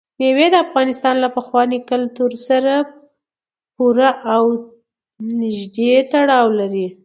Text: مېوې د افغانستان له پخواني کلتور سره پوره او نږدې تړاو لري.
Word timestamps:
مېوې 0.19 0.47
د 0.51 0.55
افغانستان 0.65 1.15
له 1.23 1.29
پخواني 1.37 1.79
کلتور 1.89 2.31
سره 2.47 2.73
پوره 3.75 4.09
او 4.33 4.43
نږدې 5.41 5.93
تړاو 6.13 6.47
لري. 6.59 6.87